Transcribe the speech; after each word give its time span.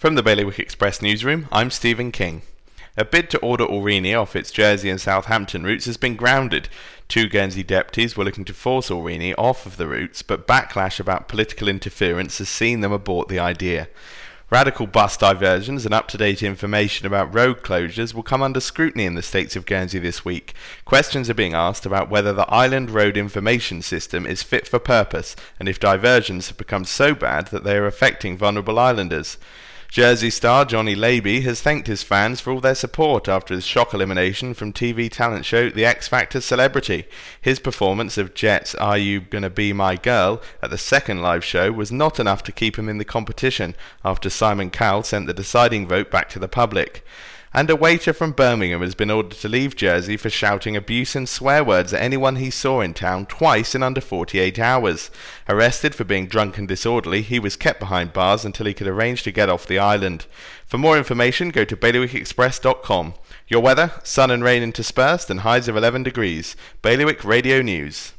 From 0.00 0.14
the 0.14 0.22
Bailiwick 0.22 0.58
Express 0.58 1.02
newsroom, 1.02 1.46
I'm 1.52 1.70
Stephen 1.70 2.10
King. 2.10 2.40
A 2.96 3.04
bid 3.04 3.28
to 3.28 3.38
order 3.40 3.66
Aurigny 3.66 4.18
off 4.18 4.34
its 4.34 4.50
Jersey 4.50 4.88
and 4.88 4.98
Southampton 4.98 5.62
routes 5.62 5.84
has 5.84 5.98
been 5.98 6.16
grounded. 6.16 6.70
Two 7.06 7.28
Guernsey 7.28 7.62
deputies 7.62 8.16
were 8.16 8.24
looking 8.24 8.46
to 8.46 8.54
force 8.54 8.88
Aurigny 8.88 9.34
off 9.36 9.66
of 9.66 9.76
the 9.76 9.86
routes, 9.86 10.22
but 10.22 10.46
backlash 10.46 11.00
about 11.00 11.28
political 11.28 11.68
interference 11.68 12.38
has 12.38 12.48
seen 12.48 12.80
them 12.80 12.92
abort 12.92 13.28
the 13.28 13.38
idea. 13.38 13.88
Radical 14.48 14.86
bus 14.86 15.18
diversions 15.18 15.84
and 15.84 15.92
up-to-date 15.92 16.42
information 16.42 17.06
about 17.06 17.34
road 17.34 17.60
closures 17.60 18.14
will 18.14 18.22
come 18.22 18.40
under 18.40 18.58
scrutiny 18.58 19.04
in 19.04 19.16
the 19.16 19.22
states 19.22 19.54
of 19.54 19.66
Guernsey 19.66 19.98
this 19.98 20.24
week. 20.24 20.54
Questions 20.86 21.28
are 21.28 21.34
being 21.34 21.52
asked 21.52 21.84
about 21.84 22.08
whether 22.08 22.32
the 22.32 22.50
Island 22.50 22.88
Road 22.88 23.18
Information 23.18 23.82
System 23.82 24.24
is 24.24 24.42
fit 24.42 24.66
for 24.66 24.78
purpose 24.78 25.36
and 25.58 25.68
if 25.68 25.78
diversions 25.78 26.48
have 26.48 26.56
become 26.56 26.86
so 26.86 27.14
bad 27.14 27.48
that 27.48 27.64
they 27.64 27.76
are 27.76 27.86
affecting 27.86 28.38
vulnerable 28.38 28.78
islanders. 28.78 29.36
Jersey 29.90 30.30
star 30.30 30.64
Jonny 30.64 30.94
Labey 30.94 31.42
has 31.42 31.60
thanked 31.60 31.88
his 31.88 32.04
fans 32.04 32.40
for 32.40 32.52
all 32.52 32.60
their 32.60 32.76
support 32.76 33.26
after 33.28 33.52
his 33.52 33.66
shock 33.66 33.92
elimination 33.92 34.54
from 34.54 34.72
TV 34.72 35.10
talent 35.10 35.44
show 35.44 35.68
The 35.68 35.84
X 35.84 36.06
Factor 36.06 36.40
Celebrity. 36.40 37.06
His 37.40 37.58
performance 37.58 38.16
of 38.16 38.32
Jet's 38.32 38.76
Are 38.76 38.96
You 38.96 39.20
Gonna 39.20 39.50
Be 39.50 39.72
My 39.72 39.96
Girl 39.96 40.40
at 40.62 40.70
the 40.70 40.78
second 40.78 41.22
live 41.22 41.44
show 41.44 41.72
was 41.72 41.90
not 41.90 42.20
enough 42.20 42.44
to 42.44 42.52
keep 42.52 42.78
him 42.78 42.88
in 42.88 42.98
the 42.98 43.04
competition 43.04 43.74
after 44.04 44.30
Simon 44.30 44.70
Cowell 44.70 45.02
sent 45.02 45.26
the 45.26 45.34
deciding 45.34 45.88
vote 45.88 46.08
back 46.08 46.28
to 46.28 46.38
the 46.38 46.46
public 46.46 47.04
and 47.52 47.68
a 47.68 47.74
waiter 47.74 48.12
from 48.12 48.30
Birmingham 48.30 48.80
has 48.80 48.94
been 48.94 49.10
ordered 49.10 49.38
to 49.38 49.48
leave 49.48 49.74
Jersey 49.74 50.16
for 50.16 50.30
shouting 50.30 50.76
abuse 50.76 51.16
and 51.16 51.28
swear 51.28 51.64
words 51.64 51.92
at 51.92 52.00
anyone 52.00 52.36
he 52.36 52.48
saw 52.48 52.80
in 52.80 52.94
town 52.94 53.26
twice 53.26 53.74
in 53.74 53.82
under 53.82 54.00
48 54.00 54.58
hours. 54.58 55.10
Arrested 55.48 55.92
for 55.94 56.04
being 56.04 56.26
drunk 56.26 56.58
and 56.58 56.68
disorderly, 56.68 57.22
he 57.22 57.40
was 57.40 57.56
kept 57.56 57.80
behind 57.80 58.12
bars 58.12 58.44
until 58.44 58.66
he 58.66 58.74
could 58.74 58.86
arrange 58.86 59.24
to 59.24 59.32
get 59.32 59.48
off 59.48 59.66
the 59.66 59.80
island. 59.80 60.26
For 60.64 60.78
more 60.78 60.96
information, 60.96 61.50
go 61.50 61.64
to 61.64 61.76
bailiwickexpress.com. 61.76 63.14
Your 63.48 63.60
weather, 63.60 63.92
sun 64.04 64.30
and 64.30 64.44
rain 64.44 64.62
interspersed 64.62 65.28
and 65.28 65.40
highs 65.40 65.66
of 65.66 65.76
11 65.76 66.04
degrees. 66.04 66.54
Bailiwick 66.82 67.24
Radio 67.24 67.62
News. 67.62 68.12